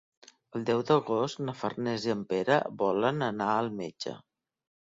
[0.59, 4.19] El deu d'agost na Farners i en Pere volen anar al metge.